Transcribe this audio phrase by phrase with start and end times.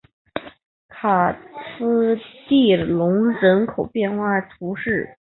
[0.89, 2.17] 卡斯
[2.49, 5.15] 蒂隆人口变化图示